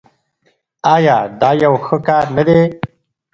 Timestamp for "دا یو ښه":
1.41-1.97